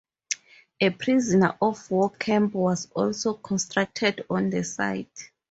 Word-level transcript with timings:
A 0.81 0.89
prisoner 0.89 1.55
of 1.61 1.91
war 1.91 2.09
camp 2.09 2.55
was 2.55 2.89
also 2.95 3.35
constructed 3.35 4.25
on 4.31 4.49
the 4.49 4.63
site. 4.63 5.29